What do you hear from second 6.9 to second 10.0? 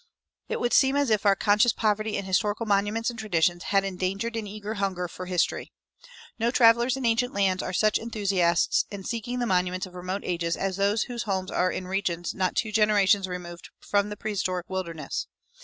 in ancient lands are such enthusiasts in seeking the monuments of